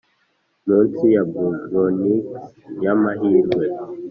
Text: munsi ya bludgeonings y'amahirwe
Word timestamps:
munsi 0.65 1.03
ya 1.15 1.23
bludgeonings 1.29 2.29
y'amahirwe 2.83 3.65